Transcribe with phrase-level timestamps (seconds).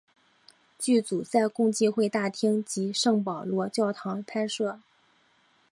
[0.79, 4.79] 剧组在共济会大厅及圣保罗座堂拍摄。